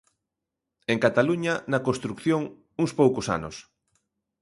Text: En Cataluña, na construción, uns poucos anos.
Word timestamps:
En 0.91 0.97
Cataluña, 1.05 1.53
na 1.71 1.83
construción, 1.87 2.41
uns 2.81 2.91
poucos 2.99 3.25
anos. 3.37 3.55